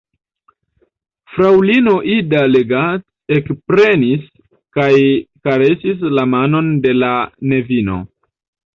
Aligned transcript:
Fraŭlino 1.33 1.93
Ida 2.13 2.41
Leggat 2.55 3.05
ekprenis 3.37 4.27
kaj 4.81 4.91
karesis 5.51 6.05
la 6.19 6.29
manon 6.37 6.77
de 6.89 6.99
la 7.03 7.17
nevino. 7.55 8.05